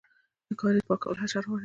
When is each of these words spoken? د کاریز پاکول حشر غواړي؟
د 0.47 0.49
کاریز 0.59 0.83
پاکول 0.89 1.15
حشر 1.21 1.43
غواړي؟ 1.49 1.59